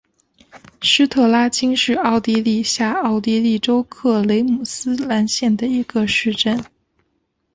[0.81, 6.59] 施特拉青是奥地利下奥地利州克雷姆斯兰县的一个市镇。